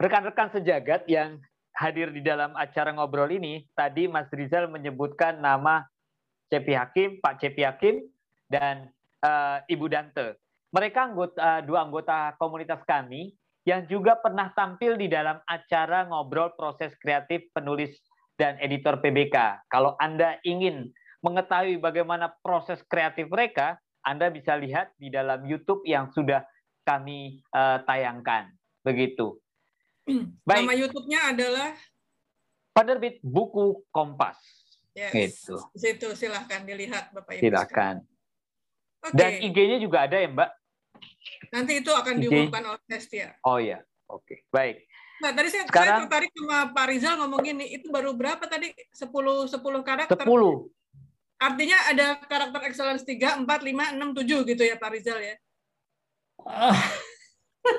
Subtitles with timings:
[0.00, 1.36] rekan-rekan sejagat yang
[1.76, 5.84] hadir di dalam acara ngobrol ini, tadi Mas Rizal menyebutkan nama
[6.48, 8.08] Cepi Hakim, Pak Cepi Hakim,
[8.48, 8.88] dan
[9.22, 10.40] uh, Ibu Dante.
[10.72, 13.34] Mereka anggota, dua anggota komunitas kami
[13.68, 17.92] yang juga pernah tampil di dalam acara ngobrol proses kreatif penulis
[18.40, 19.68] dan editor PBK.
[19.68, 20.88] Kalau Anda ingin
[21.20, 26.40] mengetahui bagaimana proses kreatif mereka, Anda bisa lihat di dalam YouTube yang sudah
[26.88, 28.48] kami uh, tayangkan.
[28.80, 29.36] Begitu.
[30.48, 30.64] Baik.
[30.66, 31.68] Nama YouTube-nya adalah
[32.70, 34.38] Penerbit Buku Kompas.
[34.94, 35.46] Yes.
[35.46, 35.56] Itu.
[35.74, 37.42] Situ silahkan dilihat Bapak Ibu.
[37.46, 37.94] Silahkan.
[39.00, 39.16] Okay.
[39.16, 40.50] Dan IG-nya juga ada ya Mbak?
[41.54, 42.22] Nanti itu akan IG.
[42.26, 43.32] diumumkan oleh Nestia.
[43.46, 44.26] Oh iya, oke.
[44.26, 44.38] Okay.
[44.52, 44.84] Baik.
[45.20, 48.72] Nah, tadi saya, Sekarang, saya tertarik sama Pak Rizal ngomong gini, itu baru berapa tadi?
[48.96, 49.04] 10
[49.52, 50.24] 10 karakter.
[50.24, 50.68] 10.
[51.40, 55.36] Artinya ada karakter excellence 3, 4, 5, 6, 7 gitu ya Pak Rizal ya.
[56.44, 56.76] Ah.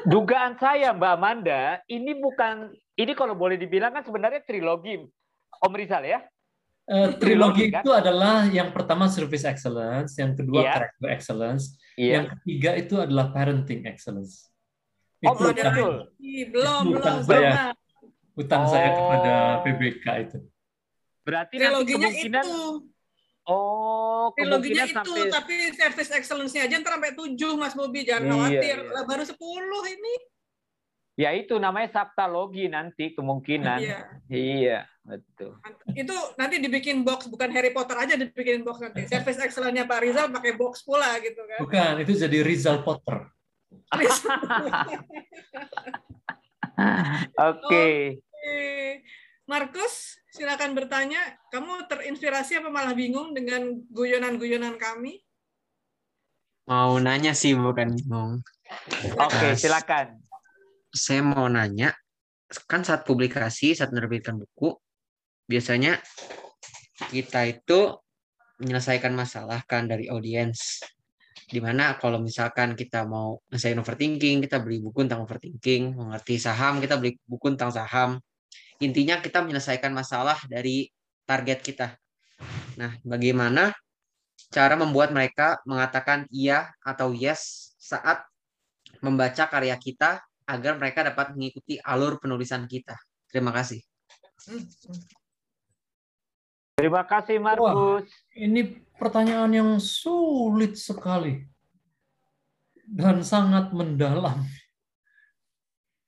[0.07, 4.99] Dugaan saya Mbak Amanda, ini bukan ini kalau boleh dibilang kan sebenarnya trilogi
[5.61, 6.19] Om Rizal ya.
[6.89, 7.81] Uh, trilogi, trilogi kan?
[7.85, 10.73] itu adalah yang pertama service excellence, yang kedua yeah.
[10.73, 11.63] character excellence,
[11.95, 12.19] yeah.
[12.19, 14.49] yang ketiga itu adalah parenting excellence.
[15.21, 15.93] Oh, itu betul.
[16.17, 17.77] Belum, belum, utang saya,
[18.33, 18.69] utang oh.
[18.73, 20.37] saya kepada PBK itu.
[21.21, 22.65] Berarti triloginya kemungkinan itu.
[23.49, 25.33] Oh, triloginya itu, sampai...
[25.33, 28.05] tapi service excellence-nya aja ntar sampai tujuh, Mas Bobi.
[28.05, 28.77] Jangan iya, khawatir.
[28.85, 29.01] Iya.
[29.09, 30.13] Baru sepuluh ini.
[31.19, 33.81] Ya itu namanya saptalogi nanti kemungkinan.
[33.81, 33.99] Iya.
[34.29, 35.57] Iya, betul.
[35.97, 39.09] Itu nanti dibikin box bukan Harry Potter aja dibikin box nanti.
[39.09, 41.59] Service excellence-nya Pak Rizal pakai box pula gitu kan.
[41.65, 43.25] Bukan, itu jadi Rizal Potter.
[47.41, 47.57] Oke.
[47.65, 47.95] Okay.
[48.41, 48.85] Okay.
[49.51, 51.19] Markus, silakan bertanya.
[51.51, 55.19] Kamu terinspirasi apa malah bingung dengan guyonan-guyonan kami?
[56.71, 58.39] Mau nanya sih, bukan bingung.
[59.19, 60.23] Oke, okay, silakan.
[60.95, 61.91] Saya mau nanya,
[62.63, 64.71] kan saat publikasi, saat menerbitkan buku,
[65.51, 65.99] biasanya
[67.11, 67.99] kita itu
[68.63, 70.79] menyelesaikan masalah kan dari audiens.
[71.51, 76.79] Di mana kalau misalkan kita mau menyelesaikan overthinking, kita beli buku tentang overthinking, mengerti saham,
[76.79, 78.15] kita beli buku tentang saham,
[78.81, 80.89] intinya kita menyelesaikan masalah dari
[81.29, 81.87] target kita.
[82.75, 83.71] Nah, bagaimana
[84.49, 88.25] cara membuat mereka mengatakan iya atau yes saat
[88.99, 92.97] membaca karya kita agar mereka dapat mengikuti alur penulisan kita.
[93.31, 93.79] Terima kasih.
[96.75, 98.09] Terima kasih Markus.
[98.33, 101.45] ini pertanyaan yang sulit sekali
[102.89, 104.43] dan sangat mendalam.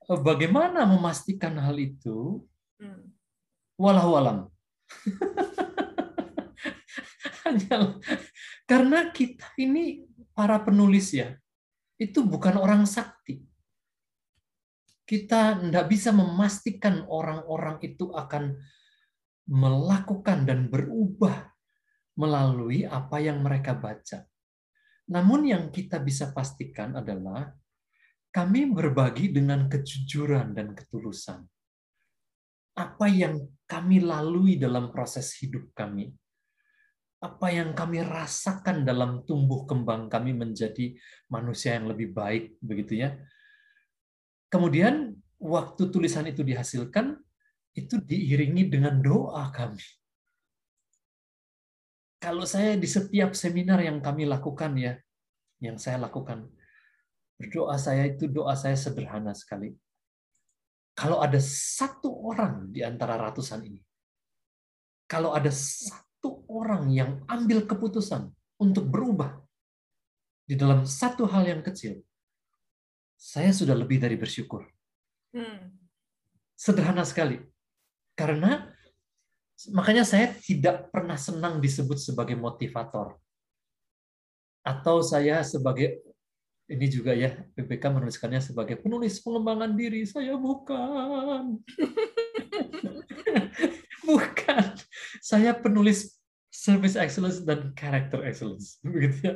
[0.04, 2.44] Bagaimana memastikan hal itu?
[2.82, 3.14] Hmm.
[3.78, 4.38] Walau alam.
[8.70, 11.34] karena kita ini para penulis ya,
[11.98, 13.42] itu bukan orang sakti.
[15.04, 18.56] Kita tidak bisa memastikan orang-orang itu akan
[19.52, 21.52] melakukan dan berubah
[22.16, 24.24] melalui apa yang mereka baca.
[25.12, 27.52] Namun yang kita bisa pastikan adalah
[28.32, 31.44] kami berbagi dengan kejujuran dan ketulusan
[32.74, 33.38] apa yang
[33.70, 36.10] kami lalui dalam proses hidup kami,
[37.24, 40.98] apa yang kami rasakan dalam tumbuh kembang kami menjadi
[41.32, 43.16] manusia yang lebih baik, begitu ya.
[44.52, 47.18] Kemudian waktu tulisan itu dihasilkan,
[47.74, 49.82] itu diiringi dengan doa kami.
[52.22, 54.94] Kalau saya di setiap seminar yang kami lakukan ya,
[55.60, 56.48] yang saya lakukan,
[57.40, 59.74] berdoa saya itu doa saya sederhana sekali
[60.94, 63.82] kalau ada satu orang di antara ratusan ini,
[65.10, 68.30] kalau ada satu orang yang ambil keputusan
[68.62, 69.42] untuk berubah
[70.46, 71.98] di dalam satu hal yang kecil,
[73.18, 74.70] saya sudah lebih dari bersyukur.
[75.34, 75.74] Hmm.
[76.54, 77.42] Sederhana sekali.
[78.14, 78.70] Karena
[79.74, 83.18] makanya saya tidak pernah senang disebut sebagai motivator.
[84.62, 86.13] Atau saya sebagai
[86.74, 90.02] ini juga ya PPK menuliskannya sebagai penulis pengembangan diri.
[90.10, 91.58] Saya bukan.
[94.04, 94.66] Bukan.
[95.24, 96.20] Saya penulis
[96.52, 98.78] service excellence dan character excellence.
[98.84, 99.34] Begitu ya.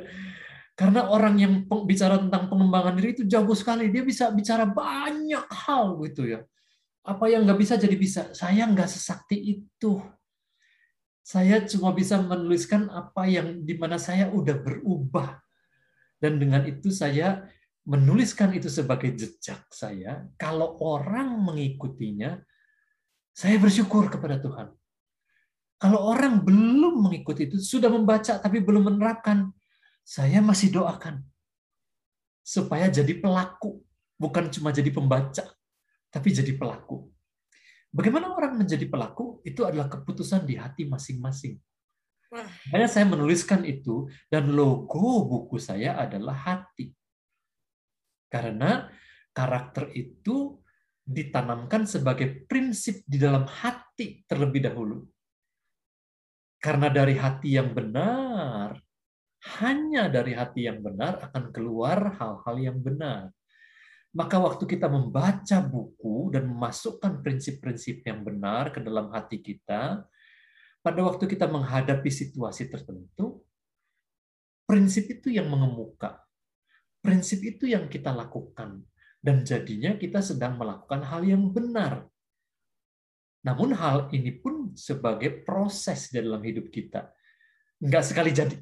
[0.78, 3.90] Karena orang yang bicara tentang pengembangan diri itu jago sekali.
[3.90, 6.44] Dia bisa bicara banyak hal gitu ya.
[7.02, 8.30] Apa yang nggak bisa jadi bisa?
[8.36, 9.98] Saya nggak sesakti itu.
[11.24, 15.42] Saya cuma bisa menuliskan apa yang di mana saya udah berubah
[16.18, 17.46] dan dengan itu saya
[17.88, 20.28] menuliskan itu sebagai jejak saya.
[20.36, 22.36] Kalau orang mengikutinya,
[23.32, 24.68] saya bersyukur kepada Tuhan.
[25.78, 29.54] Kalau orang belum mengikuti itu, sudah membaca tapi belum menerapkan,
[30.02, 31.22] saya masih doakan
[32.42, 33.78] supaya jadi pelaku,
[34.18, 35.44] bukan cuma jadi pembaca.
[36.08, 37.04] tapi jadi pelaku.
[37.92, 39.44] Bagaimana orang menjadi pelaku?
[39.44, 41.60] Itu adalah keputusan di hati masing-masing.
[42.28, 46.92] Makanya saya menuliskan itu dan logo buku saya adalah hati.
[48.28, 48.84] Karena
[49.32, 50.60] karakter itu
[51.08, 55.08] ditanamkan sebagai prinsip di dalam hati terlebih dahulu.
[56.60, 58.76] Karena dari hati yang benar,
[59.62, 63.32] hanya dari hati yang benar akan keluar hal-hal yang benar.
[64.12, 70.02] Maka waktu kita membaca buku dan memasukkan prinsip-prinsip yang benar ke dalam hati kita,
[70.80, 73.42] pada waktu kita menghadapi situasi tertentu,
[74.68, 76.22] prinsip itu yang mengemuka.
[77.02, 78.84] Prinsip itu yang kita lakukan.
[79.18, 82.06] Dan jadinya kita sedang melakukan hal yang benar.
[83.42, 87.10] Namun hal ini pun sebagai proses dalam hidup kita.
[87.82, 88.56] Enggak sekali jadi.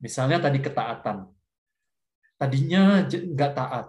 [0.00, 1.28] Misalnya tadi ketaatan.
[2.38, 3.86] Tadinya enggak taat.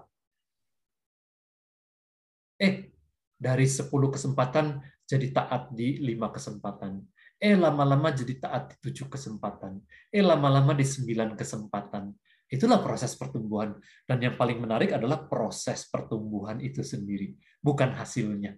[2.60, 2.92] Eh,
[3.40, 7.01] dari 10 kesempatan jadi taat di lima kesempatan.
[7.41, 9.81] Eh lama-lama jadi taat di tujuh kesempatan.
[10.13, 12.13] Eh lama-lama di sembilan kesempatan.
[12.45, 13.73] Itulah proses pertumbuhan.
[14.06, 18.53] Dan yang paling menarik adalah proses pertumbuhan itu sendiri, bukan hasilnya.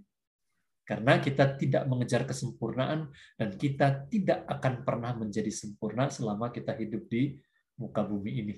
[0.83, 3.07] Karena kita tidak mengejar kesempurnaan
[3.39, 7.39] dan kita tidak akan pernah menjadi sempurna selama kita hidup di
[7.80, 8.56] muka bumi ini.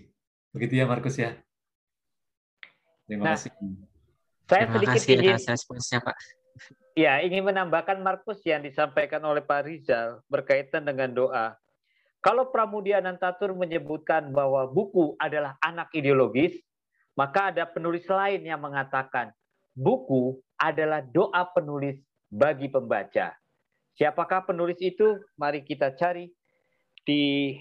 [0.50, 1.38] Begitu ya Markus ya.
[3.06, 3.54] Terima nah, kasih.
[4.50, 6.18] Saya Terima sedikit kasih ingin, responsnya Pak.
[6.94, 11.58] Ya, ingin menambahkan Markus yang disampaikan oleh Pak Rizal berkaitan dengan doa.
[12.22, 16.56] Kalau Pramudia Nantatur menyebutkan bahwa buku adalah anak ideologis,
[17.18, 19.34] maka ada penulis lain yang mengatakan
[19.74, 21.98] buku adalah doa penulis
[22.30, 23.34] bagi pembaca.
[23.98, 25.18] Siapakah penulis itu?
[25.38, 26.30] Mari kita cari
[27.06, 27.58] di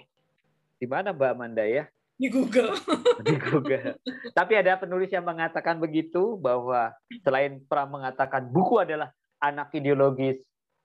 [0.76, 1.88] di mana Mbak Amanda ya?
[2.16, 2.76] Di Google.
[3.26, 3.98] Di Google.
[4.32, 6.92] Tapi ada penulis yang mengatakan begitu bahwa
[7.24, 9.10] selain pernah mengatakan buku adalah
[9.42, 10.38] anak ideologis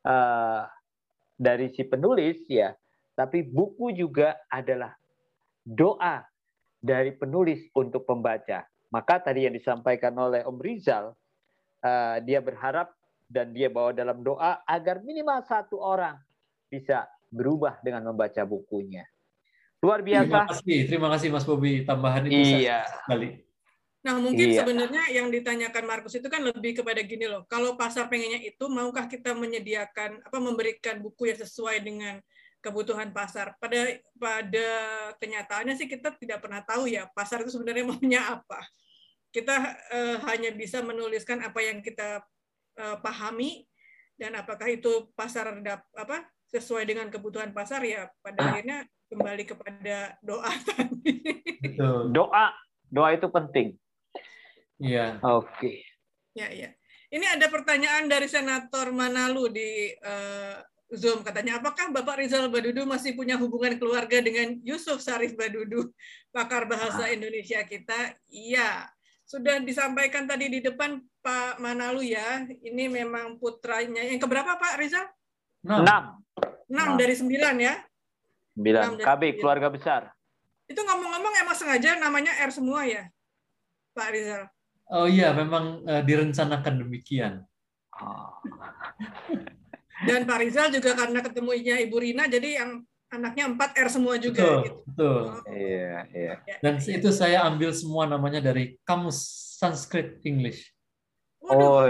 [0.07, 0.65] uh,
[1.37, 2.73] dari si penulis ya,
[3.13, 4.97] tapi buku juga adalah
[5.61, 6.25] doa
[6.81, 8.65] dari penulis untuk pembaca.
[8.89, 11.11] Maka tadi yang disampaikan oleh Om Rizal,
[11.83, 12.95] uh, dia berharap
[13.27, 16.15] dan dia bawa dalam doa agar minimal satu orang
[16.71, 19.03] bisa berubah dengan membaca bukunya.
[19.87, 20.27] Luar biasa.
[20.27, 21.87] Terima kasih, terima kasih Mas Bobi.
[21.87, 22.83] Tambahan itu iya.
[22.83, 23.39] sekali.
[24.03, 24.59] Nah, mungkin iya.
[24.59, 27.47] sebenarnya yang ditanyakan Markus itu kan lebih kepada gini loh.
[27.47, 32.19] Kalau pasar pengennya itu, maukah kita menyediakan apa memberikan buku yang sesuai dengan
[32.59, 33.55] kebutuhan pasar?
[33.63, 34.67] Pada pada
[35.23, 38.59] kenyataannya sih kita tidak pernah tahu ya pasar itu sebenarnya maunya apa.
[39.31, 42.27] Kita uh, hanya bisa menuliskan apa yang kita
[42.75, 43.63] uh, pahami
[44.19, 45.51] dan apakah itu pasar
[45.95, 48.51] apa sesuai dengan kebutuhan pasar ya pada ah.
[48.55, 51.15] akhirnya kembali kepada doa tadi.
[52.11, 52.53] Doa,
[52.91, 53.67] doa itu penting.
[54.77, 55.17] Iya.
[55.23, 55.49] Oke.
[55.57, 55.77] Okay.
[56.37, 56.69] Ya, ya.
[57.07, 59.71] Ini ada pertanyaan dari Senator Manalu di
[60.03, 60.59] uh,
[60.91, 65.91] Zoom katanya, apakah Bapak Rizal Badudu masih punya hubungan keluarga dengan Yusuf Sarif Badudu,
[66.31, 67.11] pakar bahasa ah.
[67.11, 68.15] Indonesia kita?
[68.31, 68.87] Iya,
[69.27, 72.47] sudah disampaikan tadi di depan Pak Manalu ya.
[72.47, 73.99] Ini memang putranya.
[73.99, 75.07] Yang keberapa Pak Rizal?
[75.67, 76.23] Enam.
[76.71, 77.75] Enam dari sembilan ya?
[78.57, 78.97] Sembilan.
[78.97, 80.01] KB, keluarga besar.
[80.65, 83.05] Itu ngomong-ngomong emang sengaja namanya R semua ya,
[83.93, 84.43] Pak Rizal?
[84.89, 87.45] Oh iya, memang uh, direncanakan demikian.
[88.01, 88.33] Oh.
[90.09, 92.81] Dan Pak Rizal juga karena ketemunya Ibu Rina, jadi yang
[93.13, 94.41] anaknya 4 R semua juga.
[94.41, 94.75] Betul, gitu.
[94.89, 95.21] betul.
[95.21, 95.53] Oh.
[95.53, 96.33] Iya, iya.
[96.59, 99.21] Dan itu saya ambil semua namanya dari kamus
[99.61, 100.73] Sanskrit English.
[101.45, 101.85] Oh,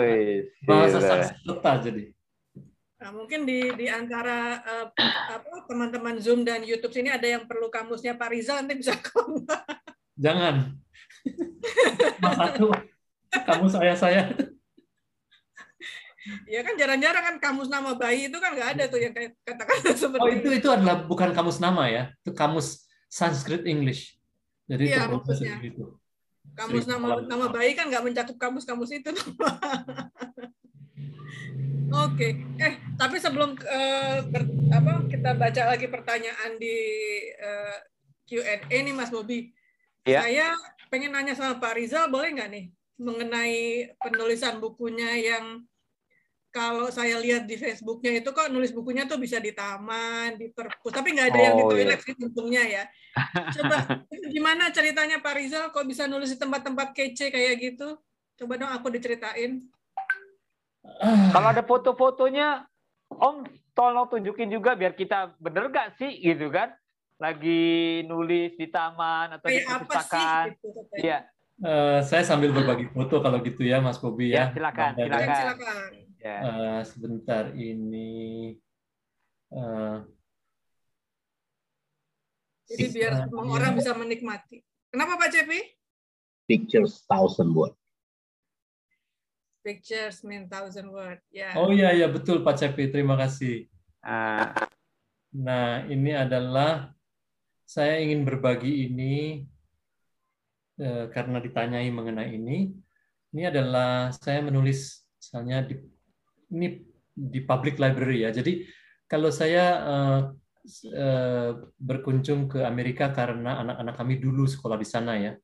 [0.67, 2.16] bahasa Sanskerta jadi.
[2.97, 4.87] Nah, mungkin di di antara uh,
[5.69, 9.61] teman-teman Zoom dan YouTube sini ada yang perlu kamusnya Pak Rizal nanti bisa kontak.
[10.25, 10.73] Jangan.
[12.33, 12.73] Satu
[13.45, 14.23] kamus saya saya.
[16.49, 19.77] Ya kan jarang-jarang kan kamus nama bayi itu kan nggak ada tuh yang kayak katakan
[19.95, 24.17] seperti Oh itu itu adalah bukan kamus nama ya, itu kamus Sanskrit English.
[24.67, 25.85] Jadi iya, itu Gitu.
[26.57, 29.13] Kamus nama nama bayi kan nggak mencakup kamus-kamus itu.
[31.87, 32.31] Oke, okay.
[32.59, 34.43] eh tapi sebelum uh, ber,
[34.75, 36.75] apa kita baca lagi pertanyaan di
[37.39, 37.77] uh,
[38.27, 39.55] Q&A nih Mas Bobi,
[40.03, 40.27] ya.
[40.27, 40.51] saya
[40.91, 42.65] pengen nanya sama Pak Rizal boleh nggak nih
[42.99, 45.63] mengenai penulisan bukunya yang
[46.57, 50.89] kalau saya lihat di Facebooknya itu kok nulis bukunya tuh bisa di taman, di perpus,
[50.89, 51.73] tapi nggak ada oh, yang di oh, iya.
[51.77, 52.83] toilet sih untungnya ya.
[53.53, 53.77] Coba
[54.33, 58.01] gimana ceritanya Pak Rizal kok bisa nulis di tempat-tempat kece kayak gitu?
[58.41, 59.69] Coba dong aku diceritain.
[61.35, 62.65] Kalau ada foto-fotonya,
[63.07, 66.75] Om tolong tunjukin juga biar kita bener gak sih gitu kan?
[67.17, 70.45] lagi nulis di taman atau Kayak di perpustakaan.
[70.53, 71.19] Gitu, ya.
[71.57, 74.53] Uh, saya sambil berbagi foto kalau gitu ya, Mas Bobi ya.
[74.53, 74.53] ya.
[74.53, 75.37] Silakan, ya, silakan.
[75.41, 75.89] silakan.
[76.21, 76.37] Ya.
[76.45, 78.53] Uh, sebentar ini.
[79.49, 80.05] Uh,
[82.69, 84.61] Jadi biar semua orang bisa menikmati.
[84.93, 85.59] Kenapa Pak Cepi?
[86.45, 87.73] Pictures thousand word.
[89.67, 91.19] Pictures mean thousand word.
[91.27, 91.51] Ya.
[91.59, 93.67] Oh iya iya betul Pak Cepi, terima kasih.
[93.99, 94.47] Uh.
[95.35, 96.95] Nah ini adalah
[97.67, 99.43] saya ingin berbagi ini
[100.79, 102.71] eh, karena ditanyai mengenai ini.
[103.35, 105.75] Ini adalah saya menulis misalnya di
[106.55, 106.79] ini
[107.11, 108.31] di public library ya.
[108.31, 108.63] Jadi
[109.03, 110.21] kalau saya eh,
[110.95, 115.35] eh, berkunjung ke Amerika karena anak-anak kami dulu sekolah di sana ya,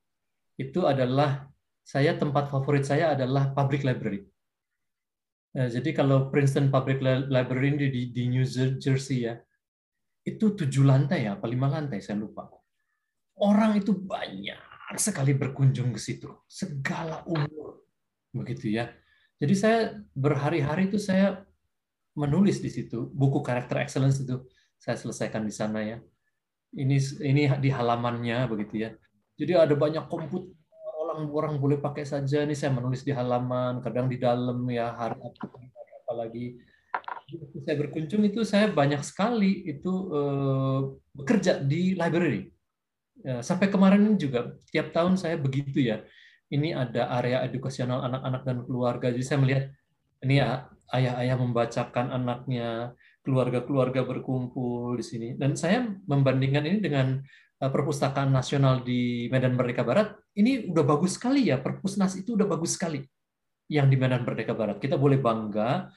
[0.55, 1.43] itu adalah
[1.83, 4.23] saya tempat favorit saya adalah public library.
[5.53, 6.97] Nah, jadi kalau Princeton Public
[7.29, 8.41] Library di, di New
[8.81, 9.37] Jersey ya,
[10.25, 12.49] itu tujuh lantai ya, apa lima lantai saya lupa.
[13.37, 14.57] Orang itu banyak
[14.97, 17.85] sekali berkunjung ke situ, segala umur,
[18.33, 18.89] begitu ya.
[19.37, 19.77] Jadi saya
[20.17, 21.45] berhari-hari itu saya
[22.17, 24.41] menulis di situ buku karakter excellence itu
[24.81, 25.97] saya selesaikan di sana ya.
[26.73, 28.89] Ini ini di halamannya begitu ya.
[29.37, 30.49] Jadi ada banyak komputer
[31.13, 32.41] orang-orang boleh pakai saja.
[32.41, 35.21] Ini saya menulis di halaman, kadang di dalam ya hari
[36.03, 36.57] apalagi
[37.65, 42.53] saya berkunjung itu saya banyak sekali itu uh, bekerja di library.
[43.23, 46.03] Ya, sampai kemarin juga tiap tahun saya begitu ya.
[46.53, 49.07] Ini ada area edukasional anak-anak dan keluarga.
[49.09, 49.65] Jadi saya melihat
[50.21, 52.93] ini ya ayah-ayah membacakan anaknya,
[53.25, 55.29] keluarga-keluarga berkumpul di sini.
[55.33, 60.15] Dan saya membandingkan ini dengan eh, perpustakaan nasional di Medan Merdeka Barat.
[60.35, 63.03] Ini udah bagus sekali ya, perpusnas itu udah bagus sekali
[63.71, 64.81] yang di Medan Merdeka Barat.
[64.81, 65.91] Kita boleh bangga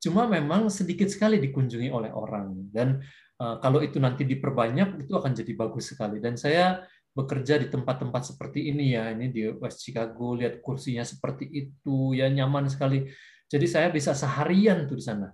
[0.00, 3.04] Cuma memang sedikit sekali dikunjungi oleh orang dan
[3.36, 6.16] uh, kalau itu nanti diperbanyak itu akan jadi bagus sekali.
[6.24, 6.80] Dan saya
[7.12, 12.32] bekerja di tempat-tempat seperti ini ya, ini di West Chicago, lihat kursinya seperti itu, ya
[12.32, 13.12] nyaman sekali.
[13.44, 15.28] Jadi saya bisa seharian tuh di sana.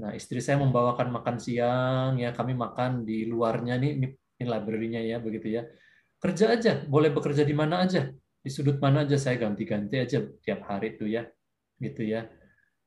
[0.00, 5.16] Nah, istri saya membawakan makan siang, ya kami makan di luarnya nih, ini library-nya ya,
[5.18, 5.62] begitu ya.
[6.20, 10.64] Kerja aja, boleh bekerja di mana aja, di sudut mana aja saya ganti-ganti aja tiap
[10.68, 11.24] hari tuh ya,
[11.80, 12.28] gitu ya.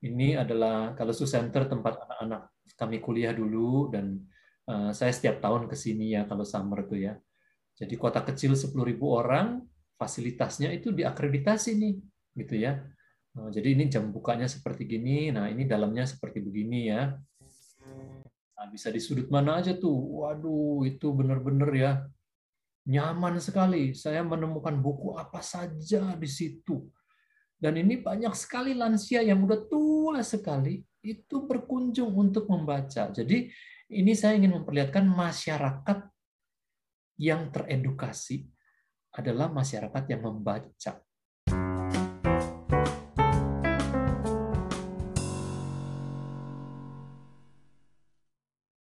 [0.00, 4.16] Ini adalah Kalesu Center tempat anak-anak kami kuliah dulu dan
[4.64, 7.14] uh, saya setiap tahun ke sini ya kalau summer tuh ya.
[7.76, 9.60] Jadi kota kecil 10.000 orang,
[9.96, 11.94] fasilitasnya itu diakreditasi nih,
[12.36, 12.76] gitu ya.
[13.36, 17.16] Nah, jadi ini jam bukanya seperti gini, nah ini dalamnya seperti begini ya.
[18.60, 20.20] Nah, bisa di sudut mana aja tuh.
[20.20, 21.92] Waduh, itu benar-benar ya
[22.84, 23.96] nyaman sekali.
[23.96, 26.84] Saya menemukan buku apa saja di situ
[27.60, 33.12] dan ini banyak sekali lansia yang udah tua sekali itu berkunjung untuk membaca.
[33.12, 33.52] Jadi
[33.92, 36.08] ini saya ingin memperlihatkan masyarakat
[37.20, 38.48] yang teredukasi
[39.12, 41.04] adalah masyarakat yang membaca.